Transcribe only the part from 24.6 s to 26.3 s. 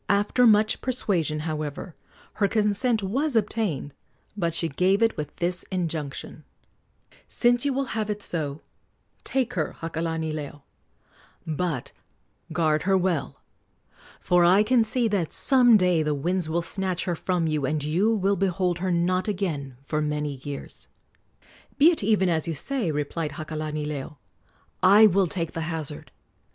"I will take the hazard.